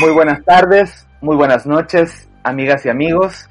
[0.00, 3.48] Muy buenas tardes, muy buenas noches, amigas y amigos.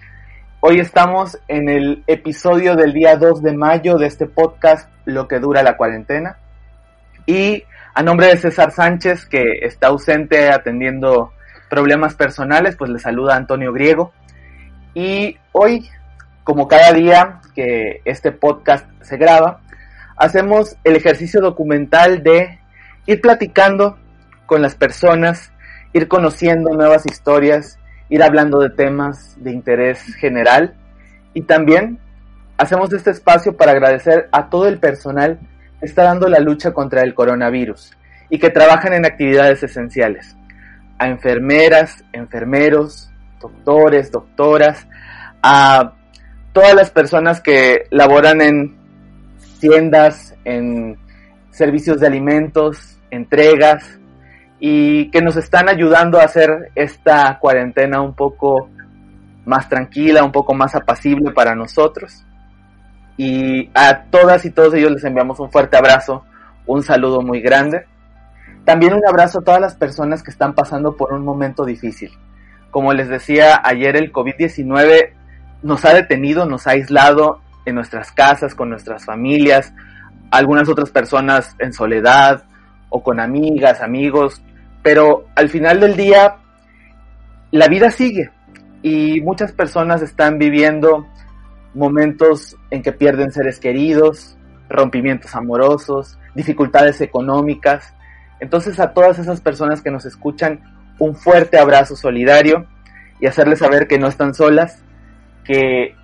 [0.62, 5.40] Hoy estamos en el episodio del día 2 de mayo de este podcast Lo que
[5.40, 6.38] dura la cuarentena.
[7.26, 7.64] Y
[7.94, 11.34] a nombre de César Sánchez, que está ausente atendiendo
[11.70, 14.14] problemas personales, pues le saluda Antonio Griego.
[14.94, 15.90] Y hoy,
[16.44, 19.60] como cada día que este podcast se graba,
[20.16, 22.60] hacemos el ejercicio documental de
[23.06, 23.98] ir platicando
[24.46, 25.52] con las personas
[25.94, 30.76] ir conociendo nuevas historias, ir hablando de temas de interés general
[31.34, 32.00] y también
[32.58, 35.40] hacemos este espacio para agradecer a todo el personal
[35.80, 37.92] que está dando la lucha contra el coronavirus
[38.30, 40.36] y que trabajan en actividades esenciales.
[40.98, 44.88] A enfermeras, enfermeros, doctores, doctoras,
[45.42, 45.94] a
[46.52, 48.78] todas las personas que laboran en
[49.60, 50.98] tiendas, en
[51.52, 54.00] servicios de alimentos, entregas,
[54.60, 58.70] y que nos están ayudando a hacer esta cuarentena un poco
[59.46, 62.24] más tranquila, un poco más apacible para nosotros.
[63.18, 66.24] Y a todas y todos ellos les enviamos un fuerte abrazo,
[66.66, 67.86] un saludo muy grande.
[68.66, 72.12] También un abrazo a todas las personas que están pasando por un momento difícil.
[72.72, 75.12] Como les decía ayer, el COVID-19
[75.62, 79.74] nos ha detenido, nos ha aislado en nuestras casas, con nuestras familias,
[80.32, 82.44] algunas otras personas en soledad,
[82.90, 84.42] o con amigas, amigos,
[84.84, 86.36] pero al final del día
[87.52, 88.32] la vida sigue
[88.82, 91.08] y muchas personas están viviendo
[91.74, 94.38] momentos en que pierden seres queridos,
[94.70, 97.94] rompimientos amorosos, dificultades económicas.
[98.40, 100.60] Entonces a todas esas personas que nos escuchan,
[101.00, 102.66] un fuerte abrazo solidario
[103.20, 104.84] y hacerles saber que no están solas,
[105.44, 105.96] que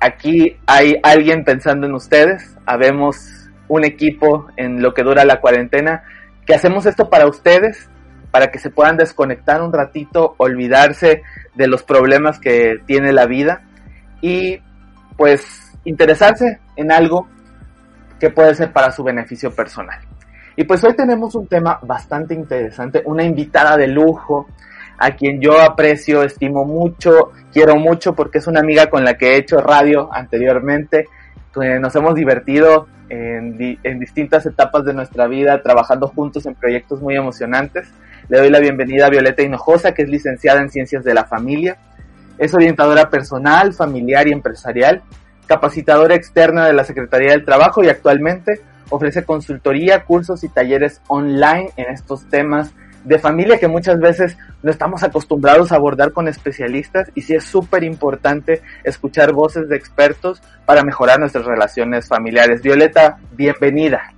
[0.00, 6.02] aquí hay alguien pensando en ustedes, habemos un equipo en lo que dura la cuarentena
[6.48, 7.90] que hacemos esto para ustedes,
[8.30, 11.22] para que se puedan desconectar un ratito, olvidarse
[11.54, 13.60] de los problemas que tiene la vida
[14.22, 14.58] y
[15.18, 17.28] pues interesarse en algo
[18.18, 20.00] que puede ser para su beneficio personal.
[20.56, 24.46] Y pues hoy tenemos un tema bastante interesante, una invitada de lujo,
[24.98, 29.34] a quien yo aprecio, estimo mucho, quiero mucho porque es una amiga con la que
[29.34, 31.04] he hecho radio anteriormente,
[31.54, 37.16] nos hemos divertido en, en, distintas etapas de nuestra vida, trabajando juntos en proyectos muy
[37.16, 37.88] emocionantes.
[38.28, 41.78] Le doy la bienvenida a Violeta Hinojosa, que es licenciada en Ciencias de la Familia.
[42.36, 45.02] Es orientadora personal, familiar y empresarial,
[45.46, 48.60] capacitadora externa de la Secretaría del Trabajo y actualmente
[48.90, 52.72] ofrece consultoría, cursos y talleres online en estos temas
[53.04, 57.44] de familia que muchas veces no estamos acostumbrados a abordar con especialistas y sí es
[57.44, 62.62] súper importante escuchar voces de expertos para mejorar nuestras relaciones familiares.
[62.62, 64.12] Violeta, bienvenida.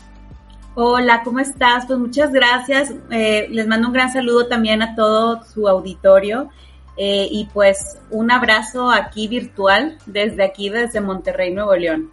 [0.74, 1.86] Hola, ¿cómo estás?
[1.86, 2.94] Pues muchas gracias.
[3.10, 6.48] Eh, les mando un gran saludo también a todo su auditorio
[6.96, 12.10] eh, y pues un abrazo aquí virtual desde aquí, desde Monterrey, Nuevo León.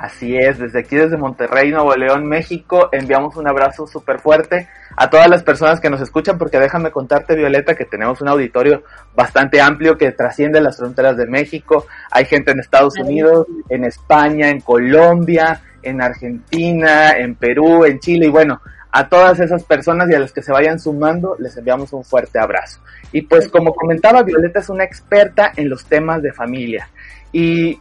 [0.00, 4.66] Así es, desde aquí, desde Monterrey, Nuevo León, México, enviamos un abrazo súper fuerte
[4.96, 8.82] a todas las personas que nos escuchan, porque déjame contarte, Violeta, que tenemos un auditorio
[9.14, 11.86] bastante amplio que trasciende las fronteras de México.
[12.10, 18.28] Hay gente en Estados Unidos, en España, en Colombia, en Argentina, en Perú, en Chile,
[18.28, 18.62] y bueno,
[18.92, 22.38] a todas esas personas y a las que se vayan sumando, les enviamos un fuerte
[22.38, 22.80] abrazo.
[23.12, 26.88] Y pues como comentaba, Violeta es una experta en los temas de familia.
[27.32, 27.78] Y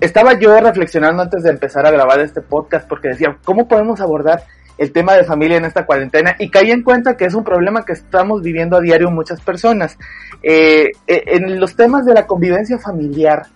[0.00, 4.44] estaba yo reflexionando antes de empezar a grabar este podcast porque decía, ¿cómo podemos abordar
[4.76, 6.36] el tema de familia en esta cuarentena?
[6.38, 9.96] Y caí en cuenta que es un problema que estamos viviendo a diario muchas personas.
[10.42, 13.46] Eh, eh, en los temas de la convivencia familiar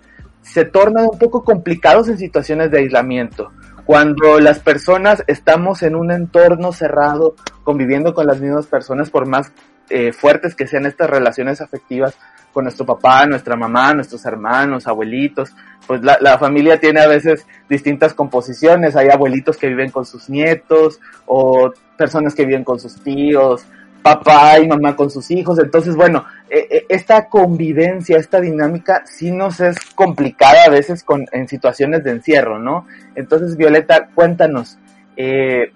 [0.43, 3.51] se tornan un poco complicados en situaciones de aislamiento.
[3.85, 7.35] Cuando las personas estamos en un entorno cerrado,
[7.65, 9.53] conviviendo con las mismas personas, por más
[9.91, 12.17] eh, fuertes que sean estas relaciones afectivas,
[12.53, 15.55] con nuestro papá, nuestra mamá, nuestros hermanos, abuelitos.
[15.87, 18.97] Pues la, familia tiene a veces distintas composiciones.
[18.97, 23.65] Hay abuelitos que viven con sus nietos o personas que viven con sus tíos,
[24.03, 25.59] papá y mamá con sus hijos.
[25.59, 31.49] Entonces, bueno, eh, eh, esta convivencia, esta dinámica sí nos es complicada a veces en
[31.49, 32.87] situaciones de encierro, ¿no?
[33.15, 34.79] Entonces, Violeta, cuéntanos,
[35.17, 35.73] ¿qué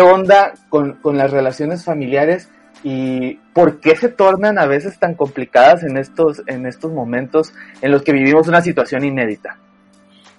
[0.00, 2.48] onda con las relaciones familiares?
[2.82, 7.90] Y por qué se tornan a veces tan complicadas en estos, en estos momentos en
[7.90, 9.58] los que vivimos una situación inédita.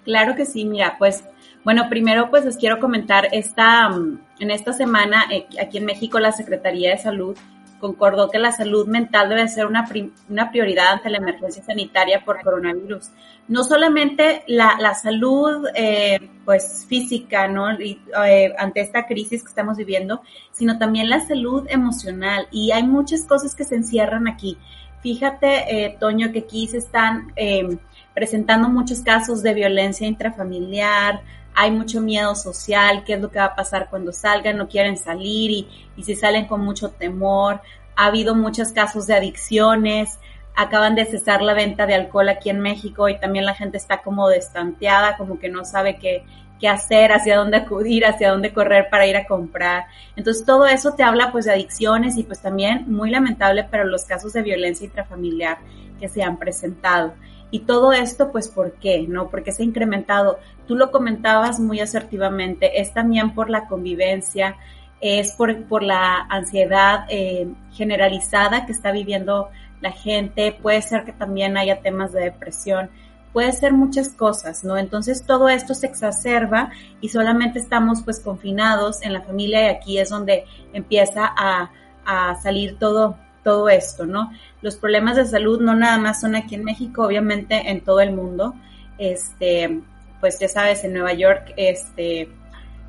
[0.03, 1.23] Claro que sí, mira, pues
[1.63, 6.19] bueno, primero pues les quiero comentar esta, mm, en esta semana eh, aquí en México
[6.19, 7.37] la Secretaría de Salud
[7.79, 9.87] concordó que la salud mental debe ser una,
[10.29, 13.09] una prioridad ante la emergencia sanitaria por coronavirus.
[13.47, 17.71] No solamente la, la salud eh, pues física, ¿no?
[17.71, 20.21] Eh, ante esta crisis que estamos viviendo,
[20.51, 22.47] sino también la salud emocional.
[22.51, 24.57] Y hay muchas cosas que se encierran aquí.
[25.01, 27.77] Fíjate, eh, Toño, que aquí se están eh,
[28.13, 31.21] presentando muchos casos de violencia intrafamiliar,
[31.53, 34.97] hay mucho miedo social, qué es lo que va a pasar cuando salgan, no quieren
[34.97, 37.61] salir y, y si salen con mucho temor.
[37.95, 40.19] Ha habido muchos casos de adicciones,
[40.57, 44.01] acaban de cesar la venta de alcohol aquí en México y también la gente está
[44.01, 46.25] como destanteada, como que no sabe qué,
[46.59, 49.85] qué hacer, hacia dónde acudir, hacia dónde correr para ir a comprar.
[50.15, 54.05] Entonces todo eso te habla pues de adicciones y pues también muy lamentable para los
[54.05, 55.59] casos de violencia intrafamiliar
[55.99, 57.13] que se han presentado.
[57.49, 59.05] Y todo esto, pues, ¿por qué?
[59.07, 59.29] ¿No?
[59.29, 60.37] Porque se ha incrementado.
[60.67, 64.57] Tú lo comentabas muy asertivamente, es también por la convivencia,
[64.99, 69.49] es por, por la ansiedad eh, generalizada que está viviendo
[69.81, 72.89] la gente, puede ser que también haya temas de depresión,
[73.33, 74.77] puede ser muchas cosas, ¿no?
[74.77, 76.71] Entonces todo esto se exacerba
[77.01, 81.71] y solamente estamos pues confinados en la familia y aquí es donde empieza a,
[82.05, 84.31] a salir todo, todo esto, ¿no?
[84.61, 88.11] Los problemas de salud no nada más son aquí en México, obviamente en todo el
[88.11, 88.55] mundo.
[88.97, 89.81] Este,
[90.19, 92.29] pues ya sabes, en Nueva York, este,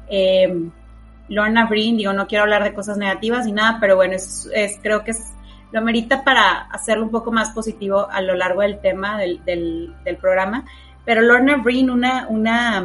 [0.09, 0.71] eh,
[1.29, 4.79] Lorna Breen, digo, no quiero hablar de cosas negativas ni nada, pero bueno, es, es,
[4.83, 5.33] creo que es,
[5.73, 10.17] lo merita para hacerlo un poco más positivo a lo largo del tema del, del,
[10.21, 10.65] programa.
[11.05, 12.85] Pero Lorna Breen, una, una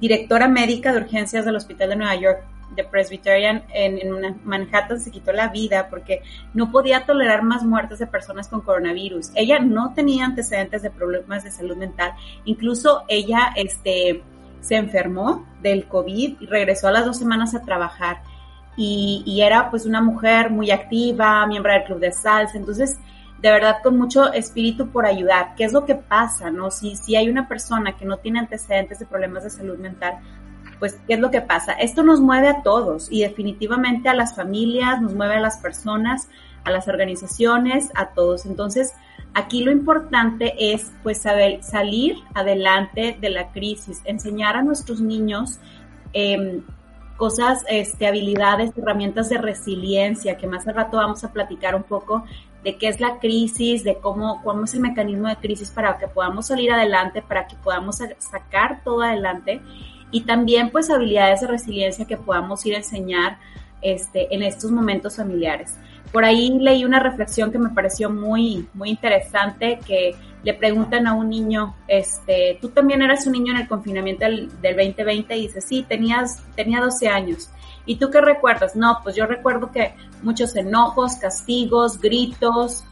[0.00, 2.44] directora médica de urgencias del Hospital de Nueva York,
[2.74, 6.22] de Presbyterian en, en Manhattan se quitó la vida porque
[6.54, 9.30] no podía tolerar más muertes de personas con coronavirus.
[9.34, 12.12] Ella no tenía antecedentes de problemas de salud mental.
[12.44, 14.22] Incluso ella este,
[14.60, 18.22] se enfermó del COVID y regresó a las dos semanas a trabajar.
[18.80, 22.56] Y, era pues una mujer muy activa, miembro del club de salsa.
[22.56, 22.98] Entonces,
[23.42, 25.54] de verdad con mucho espíritu por ayudar.
[25.56, 26.50] ¿Qué es lo que pasa?
[26.50, 26.70] ¿No?
[26.70, 30.18] Si, si hay una persona que no tiene antecedentes de problemas de salud mental,
[30.78, 31.72] pues, ¿qué es lo que pasa?
[31.72, 36.28] Esto nos mueve a todos y definitivamente a las familias, nos mueve a las personas,
[36.64, 38.46] a las organizaciones, a todos.
[38.46, 38.92] Entonces,
[39.34, 45.58] aquí lo importante es, pues, saber salir adelante de la crisis, enseñar a nuestros niños
[46.12, 46.62] eh,
[47.18, 52.24] cosas, este, habilidades, herramientas de resiliencia, que más al rato vamos a platicar un poco
[52.64, 56.46] de qué es la crisis, de cómo, es el mecanismo de crisis para que podamos
[56.46, 59.60] salir adelante, para que podamos sacar todo adelante
[60.10, 63.38] y también pues habilidades de resiliencia que podamos ir a enseñar
[63.82, 65.76] este, en estos momentos familiares.
[66.12, 71.14] Por ahí leí una reflexión que me pareció muy, muy interesante, que le preguntan a
[71.14, 75.42] un niño, este, tú también eras un niño en el confinamiento del, del 2020 y
[75.42, 77.50] dice, sí, tenías, tenía 12 años.
[77.86, 78.76] ¿Y tú qué recuerdas?
[78.76, 82.84] No, pues yo recuerdo que muchos enojos, castigos, gritos,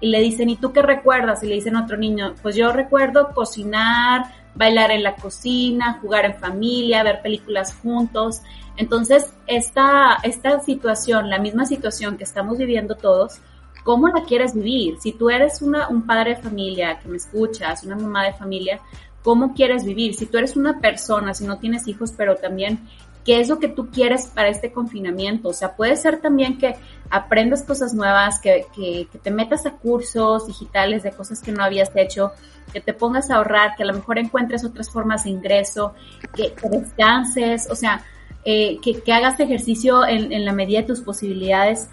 [0.00, 1.42] y le dicen, ¿y tú qué recuerdas?
[1.42, 6.24] Y le dicen a otro niño, pues yo recuerdo cocinar, bailar en la cocina, jugar
[6.24, 8.42] en familia, ver películas juntos.
[8.76, 13.40] Entonces, esta, esta situación, la misma situación que estamos viviendo todos,
[13.84, 14.98] ¿cómo la quieres vivir?
[15.00, 18.80] Si tú eres un padre de familia que me escuchas, una mamá de familia,
[19.22, 20.14] ¿cómo quieres vivir?
[20.14, 22.80] Si tú eres una persona, si no tienes hijos, pero también
[23.24, 25.48] qué es lo que tú quieres para este confinamiento.
[25.48, 26.76] O sea, puede ser también que
[27.10, 31.90] aprendas cosas nuevas, que, que, te metas a cursos digitales de cosas que no habías
[31.94, 32.32] hecho,
[32.72, 35.94] que te pongas a ahorrar, que a lo mejor encuentres otras formas de ingreso,
[36.34, 38.02] que, que descanses, o sea,
[38.44, 41.90] eh, que, hagas ejercicio en la medida de tus posibilidades.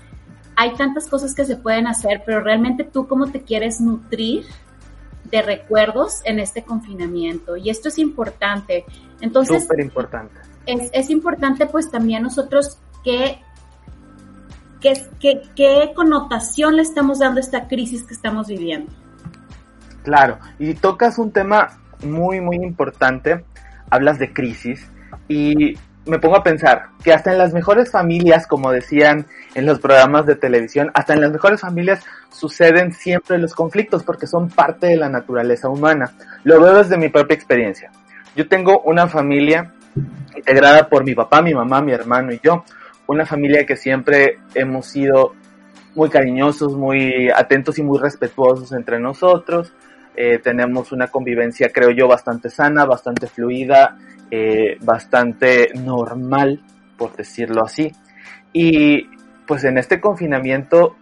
[0.57, 4.45] Hay tantas cosas que se pueden hacer, pero realmente tú cómo te quieres nutrir
[5.31, 7.55] de recuerdos en este confinamiento.
[7.55, 8.83] Y esto es importante.
[9.21, 10.35] Entonces, súper importante.
[10.65, 13.39] Es, es, importante pues también nosotros que
[14.81, 18.91] ¿Qué, qué, ¿Qué connotación le estamos dando a esta crisis que estamos viviendo?
[20.03, 23.43] Claro, y tocas un tema muy, muy importante,
[23.89, 24.87] hablas de crisis,
[25.27, 29.79] y me pongo a pensar que hasta en las mejores familias, como decían en los
[29.79, 34.87] programas de televisión, hasta en las mejores familias suceden siempre los conflictos porque son parte
[34.87, 36.11] de la naturaleza humana.
[36.43, 37.91] Lo veo desde mi propia experiencia.
[38.35, 39.73] Yo tengo una familia
[40.35, 42.63] integrada por mi papá, mi mamá, mi hermano y yo
[43.07, 45.33] una familia que siempre hemos sido
[45.95, 49.73] muy cariñosos, muy atentos y muy respetuosos entre nosotros.
[50.19, 53.97] Eh, tenemos una convivencia, creo yo, bastante sana, bastante fluida,
[54.31, 56.63] eh, bastante normal,
[56.97, 57.91] por decirlo así.
[58.51, 59.07] Y
[59.45, 60.95] pues en este confinamiento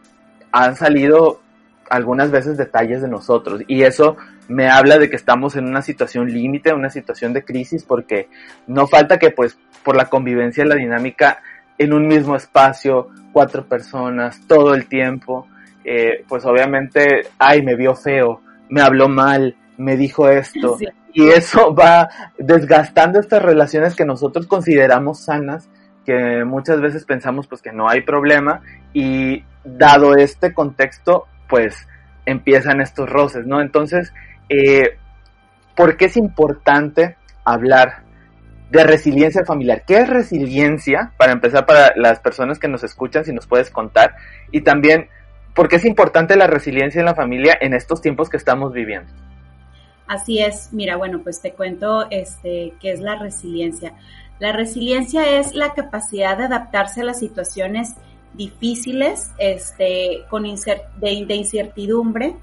[0.52, 1.42] han salido
[1.90, 4.18] algunas veces detalles de nosotros y eso
[4.48, 8.28] me habla de que estamos en una situación límite, una situación de crisis porque
[8.68, 11.42] no falta que pues por la convivencia, la dinámica
[11.78, 15.48] en un mismo espacio, cuatro personas, todo el tiempo,
[15.84, 20.78] eh, pues obviamente, ay, me vio feo, me habló mal, me dijo esto.
[21.14, 25.70] Y eso va desgastando estas relaciones que nosotros consideramos sanas,
[26.06, 28.62] que muchas veces pensamos pues que no hay problema
[28.94, 31.88] y dado este contexto, pues
[32.26, 33.62] empiezan estos roces, ¿no?
[33.62, 34.14] Entonces,
[34.50, 34.98] eh,
[35.76, 38.04] ¿por qué es importante hablar
[38.72, 39.84] de resiliencia familiar?
[39.86, 41.12] ¿Qué es resiliencia?
[41.18, 44.16] Para empezar, para las personas que nos escuchan, si nos puedes contar.
[44.52, 45.08] Y también,
[45.56, 49.12] ¿por qué es importante la resiliencia en la familia en estos tiempos que estamos viviendo?
[50.06, 53.94] Así es, mira, bueno, pues te cuento este, qué es la resiliencia.
[54.38, 57.96] La resiliencia es la capacidad de adaptarse a las situaciones
[58.34, 62.36] difíciles, este, con de, incertidumbre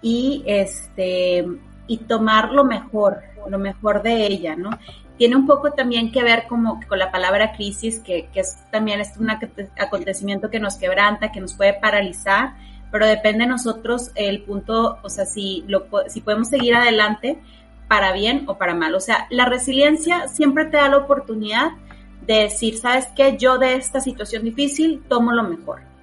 [0.00, 1.46] y este,
[1.86, 4.70] y tomar lo mejor, lo mejor de ella, ¿no?
[5.16, 9.00] Tiene un poco también que ver como con la palabra crisis, que, que es también
[9.00, 12.54] es un acontecimiento que nos quebranta, que nos puede paralizar,
[12.90, 15.64] pero depende de nosotros el punto, o sea, si,
[16.08, 17.40] si podemos seguir adelante
[17.88, 18.94] para bien o para mal.
[18.94, 21.72] O sea, la resiliencia siempre te da la oportunidad
[22.26, 23.36] de decir, ¿sabes qué?
[23.36, 25.93] Yo de esta situación difícil tomo lo mejor.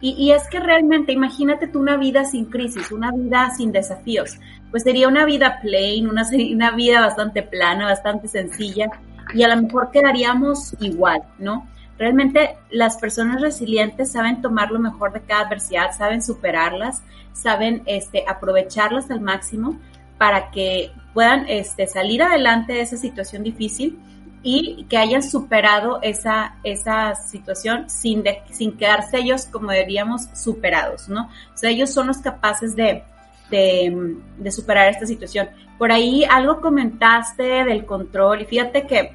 [0.00, 4.38] Y, es que realmente, imagínate tú una vida sin crisis, una vida sin desafíos.
[4.70, 6.22] Pues sería una vida plain, una,
[6.54, 8.90] una vida bastante plana, bastante sencilla,
[9.34, 11.66] y a lo mejor quedaríamos igual, ¿no?
[11.98, 17.02] Realmente las personas resilientes saben tomar lo mejor de cada adversidad, saben superarlas,
[17.32, 19.78] saben este, aprovecharlas al máximo
[20.16, 23.98] para que puedan este, salir adelante de esa situación difícil
[24.42, 31.28] y que hayan superado esa, esa situación sin, sin quedarse ellos, como diríamos, superados, ¿no?
[31.54, 33.02] O sea, ellos son los capaces de,
[33.50, 35.48] de, superar esta situación.
[35.76, 39.12] Por ahí algo comentaste del control y fíjate que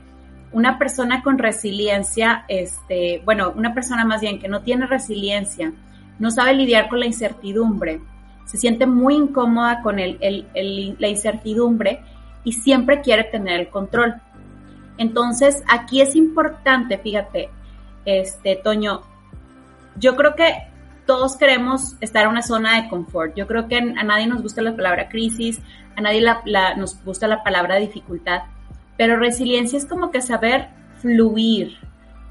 [0.51, 5.74] una persona con resiliencia, este, bueno, una persona más bien que no tiene resiliencia,
[6.20, 8.00] no sabe lidiar con la incertidumbre,
[8.46, 10.18] se siente muy incómoda con el,
[11.00, 12.01] la incertidumbre
[12.44, 14.15] y siempre quiere tener el control.
[14.97, 17.50] Entonces, aquí es importante, fíjate,
[18.05, 19.01] este, Toño,
[19.97, 20.73] yo creo que
[21.05, 23.35] todos queremos estar en una zona de confort.
[23.35, 25.62] Yo creo que a nadie nos gusta la palabra crisis,
[25.95, 26.23] a nadie
[26.77, 28.43] nos gusta la palabra dificultad.
[28.97, 30.69] Pero resiliencia es como que saber
[31.01, 31.77] fluir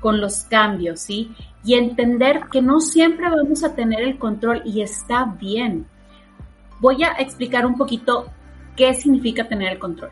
[0.00, 1.34] con los cambios, ¿sí?
[1.64, 5.86] Y entender que no siempre vamos a tener el control y está bien.
[6.80, 8.28] Voy a explicar un poquito
[8.74, 10.10] qué significa tener el control.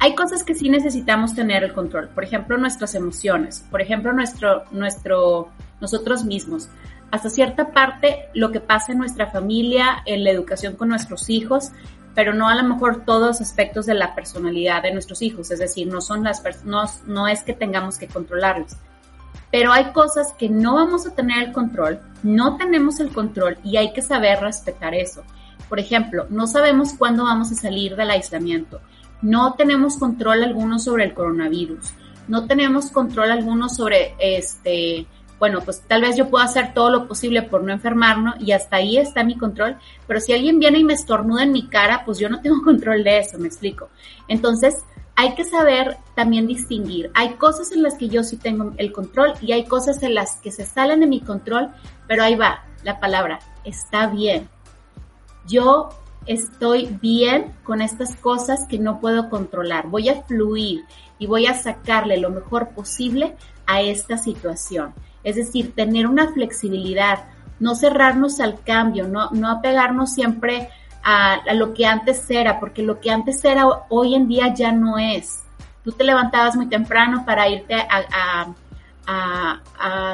[0.00, 4.64] Hay cosas que sí necesitamos tener el control, por ejemplo, nuestras emociones, por ejemplo, nuestro,
[4.72, 5.48] nuestro,
[5.80, 6.68] nosotros mismos.
[7.10, 11.70] Hasta cierta parte, lo que pasa en nuestra familia, en la educación con nuestros hijos,
[12.14, 15.86] pero no a lo mejor todos aspectos de la personalidad de nuestros hijos, es decir,
[15.86, 18.72] no son las no, no es que tengamos que controlarlos.
[19.50, 23.76] Pero hay cosas que no vamos a tener el control, no tenemos el control y
[23.76, 25.22] hay que saber respetar eso.
[25.68, 28.80] Por ejemplo, no sabemos cuándo vamos a salir del aislamiento,
[29.22, 31.92] no tenemos control alguno sobre el coronavirus,
[32.28, 35.06] no tenemos control alguno sobre este
[35.42, 38.76] bueno, pues tal vez yo puedo hacer todo lo posible por no enfermarnos y hasta
[38.76, 39.76] ahí está mi control,
[40.06, 43.02] pero si alguien viene y me estornuda en mi cara, pues yo no tengo control
[43.02, 43.88] de eso, me explico.
[44.28, 44.84] Entonces,
[45.16, 47.10] hay que saber también distinguir.
[47.14, 50.36] Hay cosas en las que yo sí tengo el control y hay cosas en las
[50.36, 51.70] que se salen de mi control,
[52.06, 54.48] pero ahí va la palabra, está bien.
[55.48, 55.88] Yo
[56.26, 59.88] estoy bien con estas cosas que no puedo controlar.
[59.88, 60.84] Voy a fluir
[61.18, 63.36] y voy a sacarle lo mejor posible
[63.66, 64.94] a esta situación.
[65.24, 67.24] Es decir, tener una flexibilidad,
[67.60, 70.68] no cerrarnos al cambio, no, no apegarnos siempre
[71.02, 74.98] a, lo que antes era, porque lo que antes era hoy en día ya no
[74.98, 75.42] es.
[75.84, 78.54] Tú te levantabas muy temprano para irte a, a,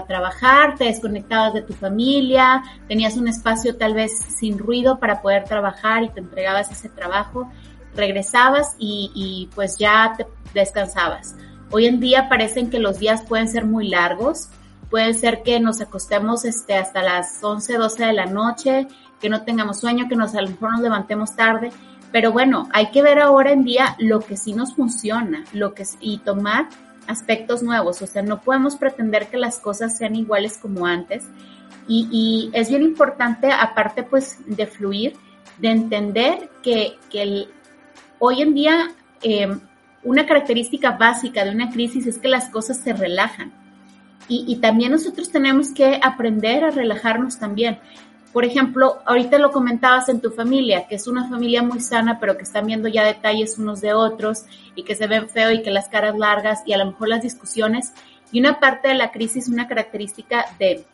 [0.07, 5.45] trabajar, te desconectabas de tu familia, tenías un espacio tal vez sin ruido para poder
[5.45, 7.51] trabajar y te entregabas ese trabajo,
[7.95, 11.37] regresabas y, y pues ya te descansabas.
[11.71, 14.49] Hoy en día parecen que los días pueden ser muy largos,
[14.91, 18.89] Puede ser que nos acostemos este, hasta las 11, 12 de la noche,
[19.21, 21.71] que no tengamos sueño, que nos, a lo mejor nos levantemos tarde.
[22.11, 25.85] Pero bueno, hay que ver ahora en día lo que sí nos funciona lo que,
[26.01, 26.69] y tomar
[27.09, 28.01] aspectos nuevos.
[28.03, 31.25] O sea, no podemos pretender que las cosas sean iguales como antes.
[31.89, 35.15] Y, es bien importante, aparte pues de fluir,
[35.59, 36.99] de entender que,
[38.21, 38.91] hoy en día
[39.23, 39.49] eh,
[40.05, 43.53] una característica básica de una crisis es que las cosas se relajan
[44.31, 47.79] y, también nosotros tenemos que aprender a relajarnos también.
[48.33, 52.37] Por ejemplo, ahorita lo comentabas en tu familia, que es una familia muy sana, pero
[52.37, 54.45] que están viendo ya detalles unos de otros
[54.75, 57.23] y que se ven feo y que las caras largas y a lo mejor las
[57.23, 57.95] discusiones.
[58.31, 60.85] Y una parte de la crisis, una característica de,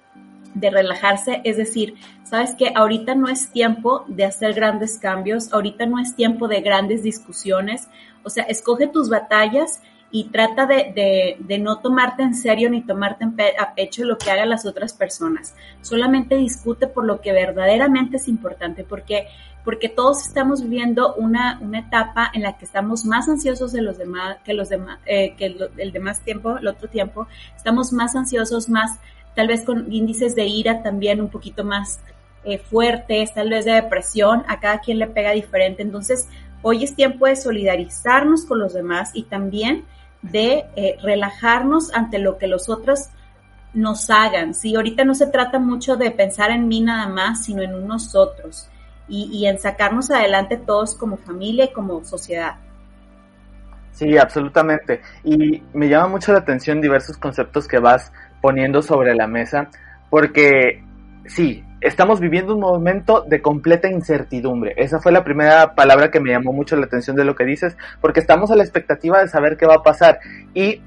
[0.55, 5.87] de relajarse, es decir, sabes que ahorita no es tiempo de hacer grandes cambios, ahorita
[5.87, 7.89] no es tiempo de grandes discusiones,
[8.23, 9.83] o sea, escoge tus batallas
[10.15, 13.25] y trata de, de, no tomarte en serio ni tomarte
[13.59, 15.57] a pecho lo que hagan las otras personas.
[15.81, 19.27] Solamente discute por lo que verdaderamente es importante, porque,
[19.65, 23.99] porque todos estamos viviendo una, una etapa en la que estamos más ansiosos de los
[23.99, 28.69] demás, que los demás, eh, que el, demás tiempo, el otro tiempo, estamos más ansiosos,
[28.69, 29.01] más,
[29.35, 31.99] tal vez con índices de ira también un poquito más
[32.45, 35.83] eh, fuertes, tal vez de depresión, a cada quien le pega diferente.
[35.83, 36.29] Entonces,
[36.63, 39.87] hoy es tiempo de solidarizarnos con los demás y también
[40.31, 43.09] de eh, relajarnos ante lo que los otros
[43.75, 44.55] nos hagan.
[44.55, 48.69] Sí, ahorita no se trata mucho de pensar en mí nada más, sino en nosotros
[49.09, 52.57] y, y en sacarnos adelante todos como familia y como sociedad.
[53.93, 55.03] Sí, absolutamente.
[55.23, 59.69] Y me llama mucho la atención diversos conceptos que vas poniendo sobre la mesa,
[60.11, 60.83] porque
[61.27, 64.73] sí, estamos viviendo un momento de completa incertidumbre.
[64.79, 67.77] Esa fue la primera palabra que me llamó mucho la atención de lo que dices,
[68.01, 70.19] porque estamos a la expectativa de saber qué va a pasar.
[70.55, 70.81] Y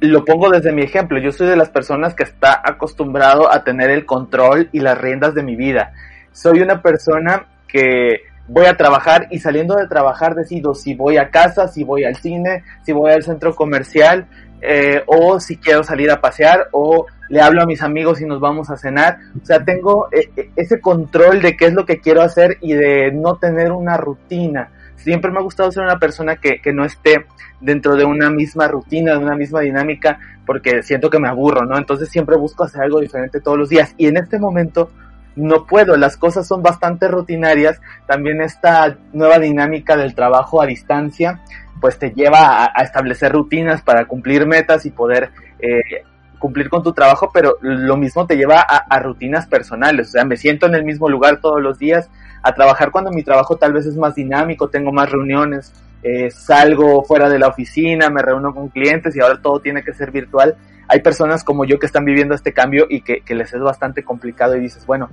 [0.00, 3.90] lo pongo desde mi ejemplo, yo soy de las personas que está acostumbrado a tener
[3.90, 5.92] el control y las riendas de mi vida.
[6.30, 11.30] Soy una persona que voy a trabajar y saliendo de trabajar decido si voy a
[11.30, 14.28] casa, si voy al cine, si voy al centro comercial,
[14.60, 18.40] eh, o si quiero salir a pasear, o le hablo a mis amigos y nos
[18.40, 19.18] vamos a cenar.
[19.40, 22.74] O sea, tengo eh, eh, ese control de qué es lo que quiero hacer y
[22.74, 24.70] de no tener una rutina.
[24.96, 27.26] Siempre me ha gustado ser una persona que, que no esté
[27.60, 31.76] dentro de una misma rutina, de una misma dinámica, porque siento que me aburro, ¿no?
[31.76, 33.94] Entonces siempre busco hacer algo diferente todos los días.
[33.96, 34.90] Y en este momento
[35.36, 37.80] no puedo, las cosas son bastante rutinarias.
[38.06, 41.40] También esta nueva dinámica del trabajo a distancia,
[41.80, 46.04] pues te lleva a, establecer rutinas para cumplir metas y poder eh,
[46.38, 50.08] cumplir con tu trabajo, pero lo mismo te lleva a, rutinas personales.
[50.08, 52.10] O sea, me siento en el mismo lugar todos los días
[52.42, 57.02] a trabajar cuando mi trabajo tal vez es más dinámico, tengo más reuniones, eh, salgo
[57.04, 60.56] fuera de la oficina, me reúno con clientes y ahora todo tiene que ser virtual.
[60.88, 64.04] Hay personas como yo que están viviendo este cambio y que, que les es bastante
[64.04, 65.10] complicado y dices, bueno,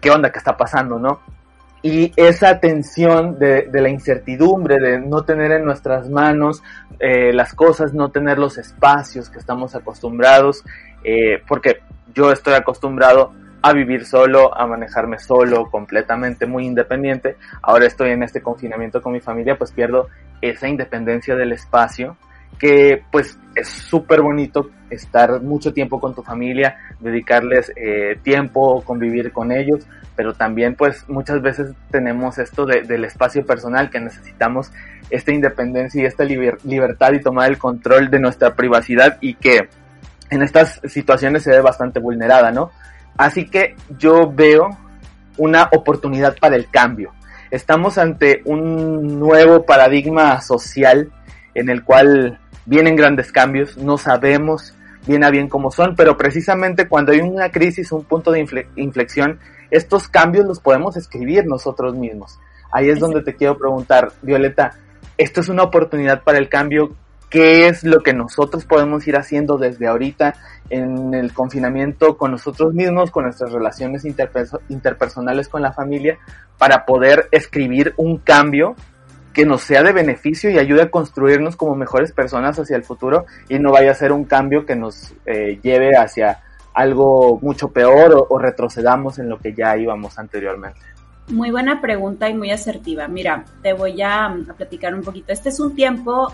[0.00, 0.30] ¿qué onda?
[0.30, 0.98] ¿Qué está pasando?
[0.98, 1.20] ¿No?
[1.86, 6.60] Y esa tensión de, la incertidumbre, de no tener en nuestras manos
[6.98, 10.64] eh, las cosas, no tener los espacios que estamos acostumbrados,
[11.04, 11.78] eh, porque
[12.12, 17.36] yo estoy acostumbrado a vivir solo, a manejarme solo, completamente muy independiente.
[17.62, 20.08] Ahora estoy en este confinamiento con mi familia, pues pierdo
[20.40, 22.16] esa independencia del espacio
[22.58, 29.32] que pues es súper bonito estar mucho tiempo con tu familia, dedicarles eh, tiempo, convivir
[29.32, 34.72] con ellos, pero también pues muchas veces tenemos esto del espacio personal que necesitamos
[35.10, 39.68] esta independencia y esta libertad y tomar el control de nuestra privacidad y que
[40.30, 42.70] en estas situaciones se ve bastante vulnerada, ¿no?
[43.16, 44.76] Así que yo veo
[45.36, 47.12] una oportunidad para el cambio.
[47.50, 51.12] Estamos ante un nuevo paradigma social
[51.56, 54.74] en el cual vienen grandes cambios, no sabemos
[55.06, 59.38] bien a bien cómo son, pero precisamente cuando hay una crisis, un punto de inflexión,
[59.70, 62.38] estos cambios los podemos escribir nosotros mismos.
[62.72, 64.72] Ahí es donde te quiero preguntar, Violeta,
[65.16, 66.94] esto es una oportunidad para el cambio.
[67.30, 70.34] ¿Qué es lo que nosotros podemos ir haciendo desde ahorita
[70.70, 76.18] en el confinamiento con nosotros mismos, con nuestras relaciones interpersonales con la familia,
[76.58, 78.76] para poder escribir un cambio
[79.36, 83.26] que nos sea de beneficio y ayude a construirnos como mejores personas hacia el futuro
[83.50, 88.26] y no vaya a ser un cambio que nos eh, lleve hacia algo mucho peor
[88.30, 90.80] o, retrocedamos en lo que ya íbamos anteriormente.
[91.28, 93.08] Muy buena pregunta y muy asertiva.
[93.08, 95.34] Mira, te voy a, a, platicar un poquito.
[95.34, 96.32] Este es un tiempo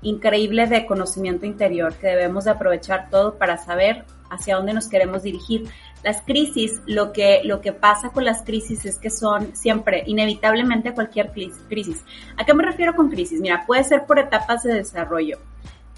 [0.00, 5.22] increíble de conocimiento interior que debemos de aprovechar todo para saber hacia dónde nos queremos
[5.22, 5.68] dirigir.
[6.08, 10.94] Las crisis, lo que, lo que pasa con las crisis es que son siempre, inevitablemente
[10.94, 11.32] cualquier
[11.68, 12.02] crisis.
[12.38, 13.42] ¿A qué me refiero con crisis?
[13.42, 15.38] Mira, puede ser por etapas de desarrollo.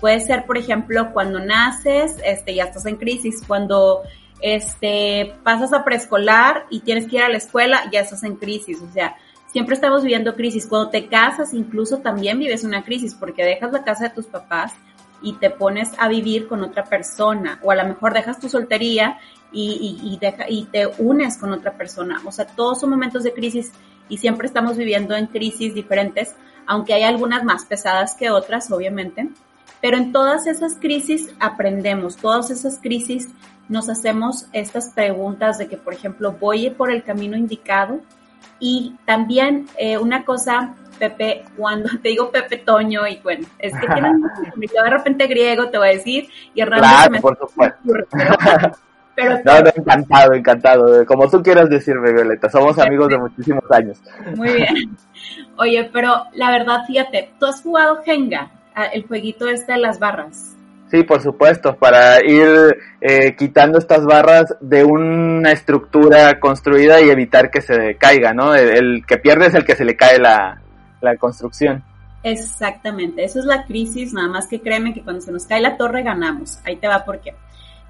[0.00, 3.40] Puede ser, por ejemplo, cuando naces, este, ya estás en crisis.
[3.46, 4.00] Cuando
[4.40, 8.82] este, pasas a preescolar y tienes que ir a la escuela, ya estás en crisis.
[8.82, 9.14] O sea,
[9.46, 10.66] siempre estamos viviendo crisis.
[10.66, 14.72] Cuando te casas, incluso también vives una crisis porque dejas la casa de tus papás
[15.22, 17.58] y te pones a vivir con otra persona.
[17.62, 19.18] O a lo mejor dejas tu soltería
[19.52, 22.20] y, y, te unes con otra persona.
[22.24, 23.72] O sea, todos son momentos de crisis
[24.08, 26.34] y siempre estamos viviendo en crisis diferentes,
[26.66, 29.28] aunque hay algunas más pesadas que otras, obviamente.
[29.80, 33.28] Pero en todas esas crisis aprendemos, todas esas crisis
[33.68, 38.00] nos hacemos estas preguntas de que, por ejemplo, voy por el camino indicado
[38.58, 43.88] y también eh, una cosa Pepe, cuando te digo Pepe Toño, y bueno, es que
[43.88, 44.22] tienen
[44.56, 47.78] yo de repente griego, te voy a decir, y claro, por supuesto.
[49.16, 51.04] Pero, no, no, encantado, encantado.
[51.04, 54.00] Como tú quieras decirme, Violeta, somos amigos de muchísimos años.
[54.34, 54.96] Muy bien.
[55.58, 58.50] Oye, pero la verdad, fíjate, tú has jugado Jenga,
[58.94, 60.56] el jueguito este de las barras.
[60.90, 67.48] Sí, por supuesto, para ir eh, quitando estas barras de una estructura construida y evitar
[67.48, 68.56] que se caiga, ¿no?
[68.56, 70.60] El, que pierde es el que se le cae la,
[71.00, 71.84] la construcción.
[72.24, 75.76] Exactamente, eso es la crisis, nada más que créeme que cuando se nos cae la
[75.76, 76.58] torre ganamos.
[76.64, 77.34] Ahí te va por qué.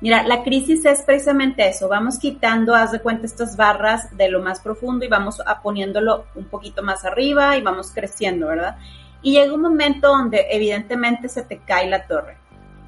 [0.03, 4.43] Mira, la crisis es precisamente eso, vamos quitando, haz de cuenta, estas barras de lo
[4.43, 8.77] más profundo y vamos a poniéndolo un poquito más arriba y vamos creciendo, ¿verdad?
[9.23, 12.37] Y llega un momento donde evidentemente se te cae la torre.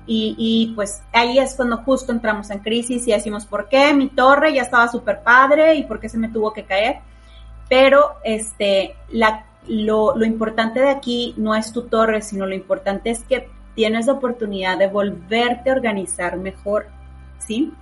[0.06, 3.94] Y, y, pues ahí es cuando justo entramos en crisis y decimos, ¿por qué?
[3.94, 6.98] Mi torre ya estaba súper padre y por qué se me tuvo que caer.
[7.68, 13.10] Pero este, la, lo, lo importante de aquí no es tu torre, sino lo importante
[13.10, 16.86] es que tienes la oportunidad de volverte a organizar mejor,
[17.38, 17.72] ¿sí?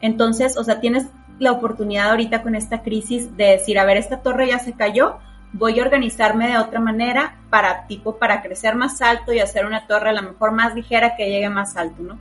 [0.00, 1.06] Entonces, o sea, tienes
[1.38, 5.18] la oportunidad ahorita con esta crisis de decir, a ver, esta torre ya se cayó,
[5.52, 9.86] voy a organizarme de otra manera para tipo para crecer más alto y hacer una
[9.86, 12.18] torre a lo mejor más ligera que llegue más alto, ¿no?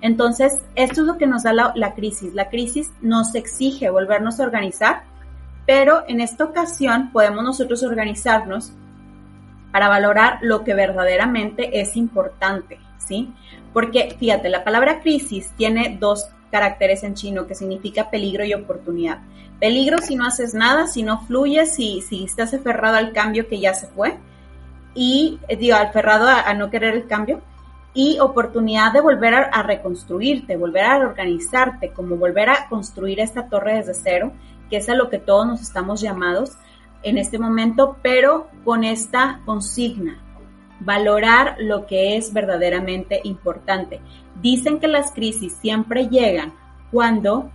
[0.00, 2.34] Entonces, esto es lo que nos da la, crisis.
[2.34, 5.04] La crisis nos exige volvernos a organizar,
[5.64, 8.72] pero en esta ocasión podemos nosotros organizarnos
[9.70, 13.32] para valorar lo que verdaderamente es importante, ¿sí?
[13.72, 19.20] Porque fíjate, la palabra crisis tiene dos caracteres en chino que significa peligro y oportunidad.
[19.62, 23.60] Peligro si no haces nada, si no fluyes, si, si estás aferrado al cambio que
[23.60, 24.16] ya se fue
[24.92, 27.40] y, eh, digo, aferrado a, a no querer el cambio
[27.94, 33.76] y oportunidad de volver a, reconstruirte, volver a organizarte, como volver a construir esta torre
[33.76, 34.32] desde cero,
[34.68, 36.56] que es a lo que todos nos estamos llamados
[37.04, 40.18] en este momento, pero con esta consigna,
[40.80, 44.00] valorar lo que es verdaderamente importante.
[44.40, 46.52] Dicen que las crisis siempre llegan
[46.90, 47.48] cuando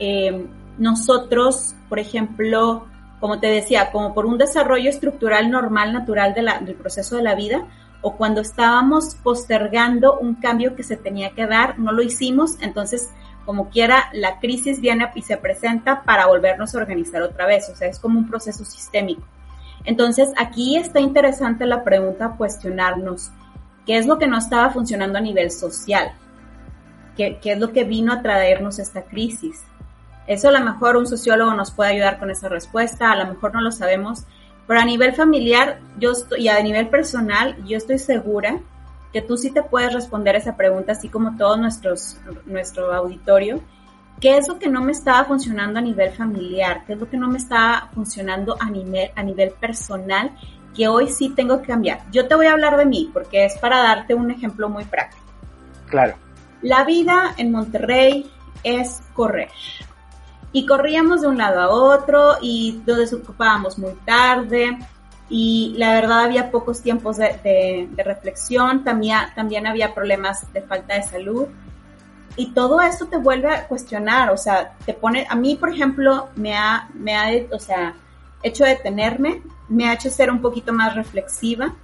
[0.00, 2.86] eh, nosotros, por ejemplo,
[3.20, 7.66] como te decía, como por un desarrollo estructural normal, natural del proceso de la vida,
[8.02, 13.08] o cuando estábamos postergando un cambio que se tenía que dar, no lo hicimos, entonces,
[13.46, 17.74] como quiera, la crisis viene y se presenta para volvernos a organizar otra vez, o
[17.74, 19.22] sea, es como un proceso sistémico.
[19.84, 23.30] Entonces, aquí está interesante la pregunta, cuestionarnos,
[23.86, 26.12] ¿qué es lo que no estaba funcionando a nivel social?
[27.16, 29.62] ¿Qué, es lo que vino a traernos esta crisis?
[30.26, 33.52] Eso a lo mejor un sociólogo nos puede ayudar con esa respuesta, a lo mejor
[33.52, 34.24] no lo sabemos,
[34.66, 38.60] pero a nivel familiar yo y a nivel personal, yo estoy segura
[39.12, 43.60] que tú sí te puedes responder esa pregunta, así como todo nuestros, nuestro auditorio.
[44.20, 46.82] ¿Qué es lo que no me estaba funcionando a nivel familiar?
[46.86, 50.32] ¿Qué es lo que no me estaba funcionando a nivel, a nivel personal
[50.74, 52.00] que hoy sí tengo que cambiar?
[52.10, 55.22] Yo te voy a hablar de mí porque es para darte un ejemplo muy práctico.
[55.86, 56.14] Claro.
[56.62, 58.30] La vida en Monterrey
[58.64, 59.50] es correr
[60.54, 64.78] y corríamos de un lado a otro y nos desocupábamos muy tarde
[65.28, 71.02] y la verdad había pocos tiempos de, reflexión, también, también había problemas de falta de
[71.02, 71.48] salud
[72.36, 76.28] y todo eso te vuelve a cuestionar, o sea, te pone, a mí por ejemplo
[76.36, 77.96] me ha, me ha, o sea,
[78.44, 81.74] hecho detenerme, me ha hecho ser un poquito más reflexiva,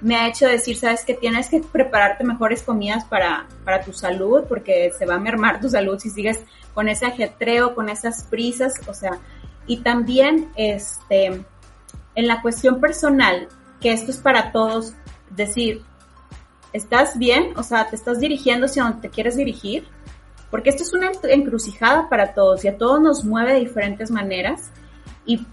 [0.00, 4.44] me ha hecho decir, sabes que tienes que prepararte mejores comidas para, para tu salud,
[4.48, 6.40] porque se va a mermar tu salud si sigues
[6.74, 9.18] con ese ajetreo, con esas prisas, o sea,
[9.66, 11.44] y también este,
[12.14, 13.48] en la cuestión personal,
[13.80, 14.94] que esto es para todos,
[15.30, 15.82] decir,
[16.72, 17.52] ¿estás bien?
[17.56, 19.86] O sea, ¿te estás dirigiendo hacia donde te quieres dirigir?
[20.50, 24.70] Porque esto es una encrucijada para todos y a todos nos mueve de diferentes maneras
[25.24, 25.46] y,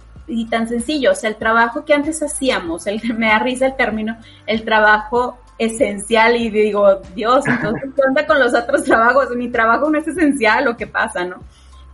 [0.50, 4.18] tan sencillo, o sea, el trabajo que antes hacíamos, el, me da risa el término,
[4.46, 9.36] el trabajo esencial y digo, Dios, entonces, ¿qué con los otros trabajos?
[9.36, 11.38] Mi trabajo no es esencial, lo que pasa, ¿no?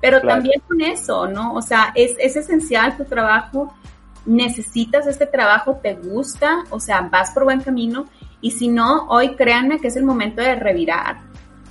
[0.02, 1.54] Pero también con eso, ¿no?
[1.54, 3.74] O sea, es, es esencial tu trabajo,
[4.26, 8.06] necesitas este trabajo, te gusta, o sea, vas por buen camino
[8.42, 11.20] y si no, hoy créanme que es el momento de revirar.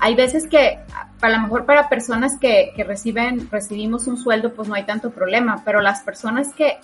[0.01, 0.79] Hay veces que,
[1.21, 5.11] a lo mejor para personas que, que reciben, recibimos un sueldo, pues no hay tanto
[5.11, 6.79] problema, pero las personas que,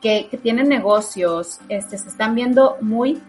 [0.00, 3.22] que, que tienen negocios, este, se están viendo muy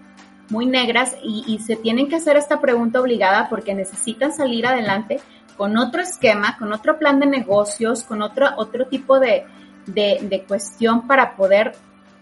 [0.52, 5.20] muy negras y, se tienen que hacer esta pregunta obligada porque necesitan salir adelante
[5.58, 9.46] con otro esquema, con otro plan de negocios, con otro, otro tipo de,
[9.86, 11.74] de, cuestión para poder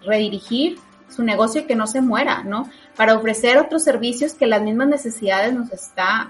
[0.06, 0.78] redirigir
[1.10, 2.70] su negocio y que no se muera, ¿no?
[2.96, 6.30] Para ofrecer otros servicios que las mismas necesidades nos está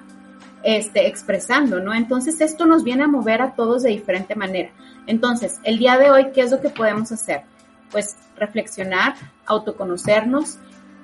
[0.63, 1.93] este, expresando, ¿no?
[1.93, 4.69] Entonces esto nos viene a mover a todos de diferente manera.
[5.05, 7.43] Entonces, el día de hoy, ¿qué es lo que podemos hacer?
[7.91, 10.57] pues reflexionar, autoconocernos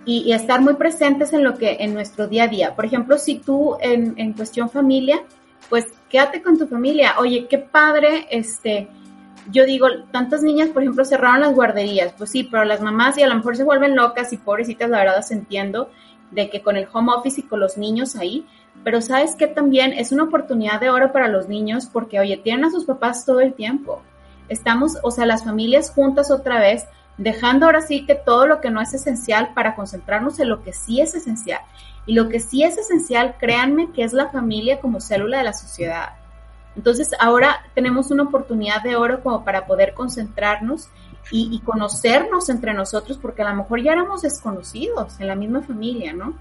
[0.06, 2.76] y, estar muy presentes en lo que en nuestro día a día.
[2.76, 5.22] Por ejemplo, si tú en, en cuestión familia,
[5.70, 7.16] pues quédate con tu familia.
[7.20, 8.88] Oye, qué padre, este,
[9.52, 13.24] yo digo, tantas niñas, por ejemplo, cerraron las guarderías, pues sí, pero las mamás y
[13.24, 15.90] a lo mejor se vuelven locas y pobrecitas, la verdad, entiendo
[16.32, 18.46] de que con el home office y con los niños ahí,
[18.84, 22.66] pero sabes que también es una oportunidad de oro para los niños porque, oye, tienen
[22.66, 24.02] a sus papás todo el tiempo.
[24.50, 26.86] Estamos, o sea, las familias juntas otra vez,
[27.18, 30.74] dejando ahora sí que todo lo que no es esencial para concentrarnos en lo que
[30.74, 31.62] sí es esencial.
[32.06, 35.54] Y lo que sí es esencial, créanme que es la familia como célula de la
[35.54, 36.14] sociedad.
[36.76, 40.90] Entonces ahora tenemos una oportunidad de oro como para poder concentrarnos
[41.32, 46.14] y, conocernos entre nosotros, porque a lo mejor ya éramos desconocidos en la misma familia,
[46.14, 46.36] ¿no?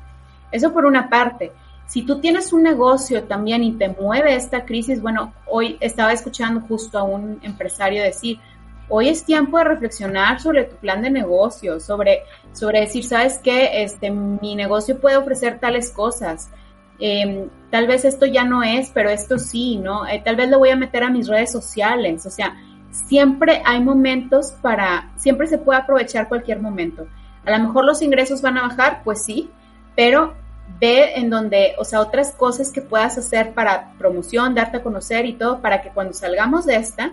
[0.53, 1.53] Eso por una parte.
[1.87, 6.61] Si tú tienes un negocio también y te mueve esta crisis, bueno, hoy estaba escuchando
[6.61, 8.41] justo a un empresario decir,
[8.89, 13.83] hoy es tiempo de reflexionar sobre tu plan de negocio, sobre, sobre decir, ¿sabes qué?
[13.83, 16.51] Este, mi negocio puede ofrecer tales cosas.
[16.99, 20.07] Em, tal vez esto ya no es, pero esto sí, ¿no?
[20.07, 22.57] Eh, tal vez lo voy a meter a mis redes sociales, o sea,
[22.91, 27.09] siempre hay momentos para, siempre se puede aprovechar cualquier momento.
[27.45, 29.51] A lo mejor los ingresos van a bajar, pues sí,
[29.97, 30.35] pero
[30.81, 35.27] ve en donde, o sea, otras cosas que puedas hacer para promoción, darte a conocer
[35.27, 37.13] y todo, para que cuando salgamos de esta,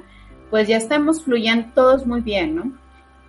[0.51, 2.71] pues ya estemos fluyendo todos muy bien, ¿no?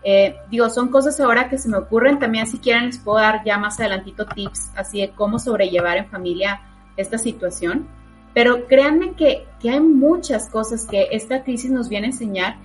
[0.02, 3.44] Eh, digo, son cosas ahora que se me ocurren, también si quieren les puedo dar
[3.44, 6.60] ya más adelantito tips así de cómo sobrellevar en familia
[6.96, 7.86] esta situación.
[8.34, 12.56] Pero créanme que, hay muchas cosas que esta crisis nos viene a enseñar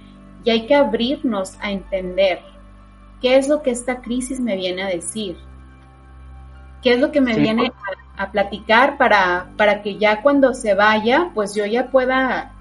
[0.43, 2.39] y hay que abrirnos a entender
[3.22, 5.38] qué es lo que esta crisis me viene a decir,
[6.82, 7.72] qué es lo que me viene
[8.17, 12.57] a, platicar para, para que ya cuando se vaya, pues yo ya pueda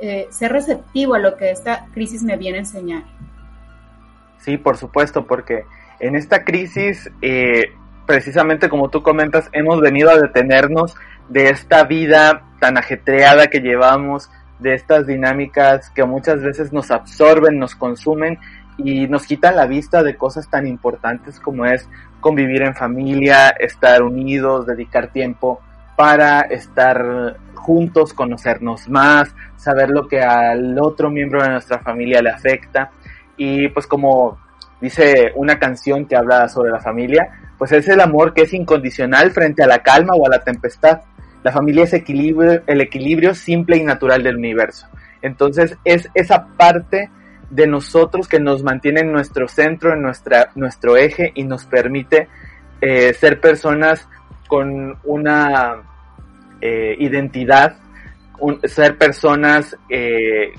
[0.00, 3.02] eh, ser receptivo a lo que esta crisis me viene a enseñar.
[4.38, 5.64] Sí, por supuesto, porque
[5.98, 7.72] en esta crisis, eh,
[8.06, 10.94] precisamente como tú comentas, hemos venido a detenernos
[11.28, 17.58] de esta vida tan ajetreada que llevamos, de estas dinámicas que muchas veces nos absorben,
[17.58, 18.38] nos consumen
[18.76, 21.88] y nos quitan la vista de cosas tan importantes como es
[22.20, 25.60] convivir en familia, estar unidos, dedicar tiempo
[26.00, 32.30] para estar juntos, conocernos más, saber lo que al otro miembro de nuestra familia le
[32.30, 32.90] afecta.
[33.36, 34.38] Y pues como
[34.80, 39.30] dice una canción que habla sobre la familia, pues es el amor que es incondicional
[39.32, 41.02] frente a la calma o a la tempestad.
[41.42, 44.88] La familia es equilibrio, el equilibrio simple y natural del universo.
[45.20, 47.10] Entonces es esa parte
[47.50, 52.26] de nosotros que nos mantiene en nuestro centro, en nuestra, nuestro eje y nos permite
[52.80, 54.08] eh, ser personas
[54.48, 55.89] con una
[56.60, 57.76] eh, identidad,
[58.64, 60.52] ser personas eh,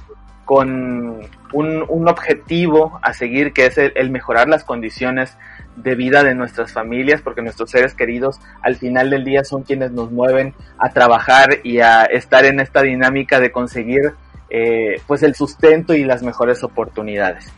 [0.45, 1.19] con
[1.53, 5.37] un, objetivo a seguir que es el, mejorar las condiciones
[5.75, 9.91] de vida de nuestras familias, porque nuestros seres queridos al final del día son quienes
[9.91, 14.13] nos mueven a trabajar y a estar en esta dinámica de conseguir
[14.49, 17.51] eh, pues el sustento y las mejores oportunidades.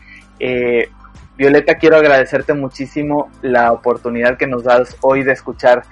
[1.36, 5.82] Violeta, quiero agradecerte muchísimo la oportunidad que nos das hoy de escuchar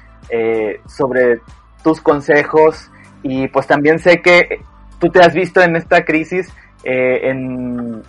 [0.87, 1.41] sobre
[1.83, 2.91] tus consejos
[3.23, 4.61] y pues también sé que
[4.99, 6.53] tú te has visto en esta crisis
[6.85, 8.03] en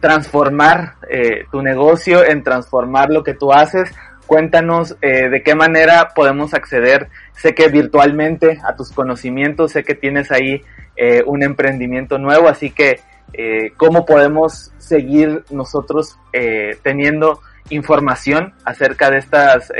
[0.00, 3.94] transformar eh, tu negocio, en transformar lo que tú haces.
[4.26, 9.94] Cuéntanos eh, de qué manera podemos acceder, sé que virtualmente a tus conocimientos, sé que
[9.94, 10.62] tienes ahí
[10.96, 13.00] eh, un emprendimiento nuevo, así que
[13.76, 16.18] cómo podemos seguir nosotros
[16.82, 19.70] teniendo información acerca de estas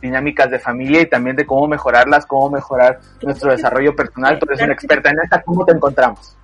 [0.00, 4.38] dinámicas de familia y también de cómo mejorarlas, cómo mejorar nuestro desarrollo personal.
[4.38, 6.36] Tú eres una experta en esta, ¿cómo te encontramos?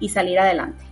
[0.00, 0.84] y salir adelante.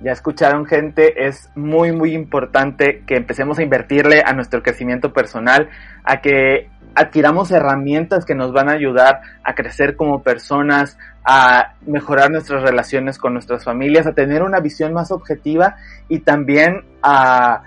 [0.00, 5.70] Ya escucharon gente, es muy muy importante que empecemos a invertirle a nuestro crecimiento personal,
[6.02, 12.30] a que adquiramos herramientas que nos van a ayudar a crecer como personas, a mejorar
[12.30, 15.76] nuestras relaciones con nuestras familias, a tener una visión más objetiva
[16.08, 17.62] y también a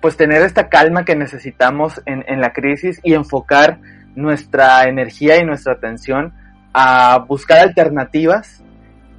[0.00, 3.78] pues tener esta calma que necesitamos en, en la crisis y enfocar
[4.14, 6.32] nuestra energía y nuestra atención
[6.72, 8.62] a buscar alternativas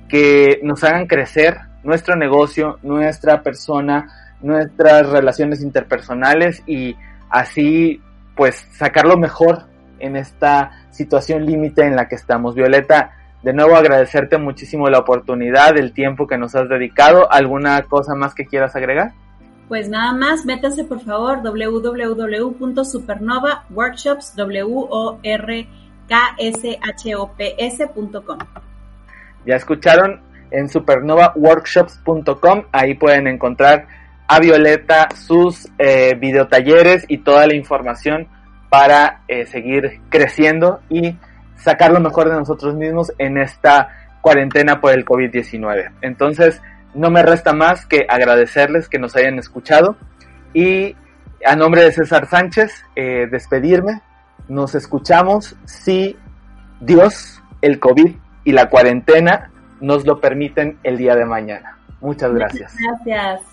[0.10, 4.10] que nos hagan crecer nuestro negocio, nuestra persona,
[4.42, 6.96] nuestras relaciones interpersonales y
[7.30, 8.02] así
[8.36, 9.64] pues sacarlo mejor
[10.00, 12.56] en esta situación límite en la que estamos.
[12.56, 17.32] Violeta, de nuevo agradecerte muchísimo la oportunidad, el tiempo que nos has dedicado.
[17.32, 19.12] ¿Alguna cosa más que quieras agregar?
[19.68, 24.36] Pues nada más, métase por favor www.supernovaworkshops,
[29.46, 32.64] Ya escucharon, en supernovaworkshops.com.
[32.72, 33.88] Ahí pueden encontrar
[34.28, 38.28] a Violeta sus eh, videotalleres y toda la información
[38.70, 41.16] para eh, seguir creciendo y
[41.56, 43.90] sacar lo mejor de nosotros mismos en esta
[44.22, 45.92] cuarentena por el COVID-19.
[46.02, 46.62] Entonces,
[46.94, 49.96] no me resta más que agradecerles que nos hayan escuchado
[50.54, 50.96] y
[51.46, 54.02] a nombre de César Sánchez, eh, despedirme.
[54.48, 56.18] Nos escuchamos si
[56.80, 61.78] Dios, el COVID y la cuarentena nos lo permiten el día de mañana.
[62.02, 62.74] Muchas gracias.
[62.80, 63.53] Muchas gracias.